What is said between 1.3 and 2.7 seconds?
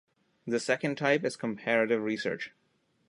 comparative research.